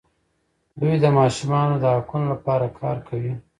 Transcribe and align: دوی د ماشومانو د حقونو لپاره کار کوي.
دوی 0.79 0.95
د 1.03 1.05
ماشومانو 1.17 1.75
د 1.79 1.85
حقونو 1.95 2.25
لپاره 2.33 2.65
کار 2.79 2.97
کوي. 3.07 3.33